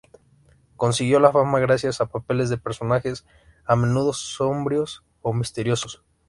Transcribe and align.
Consiguió 0.77 1.19
la 1.19 1.31
fama 1.31 1.59
gracias 1.59 2.01
a 2.01 2.07
papeles 2.07 2.49
de 2.49 2.57
personajes 2.57 3.23
a 3.65 3.75
menudo 3.75 4.13
sombríos 4.13 5.03
o 5.21 5.31
misteriosos. 5.31 6.01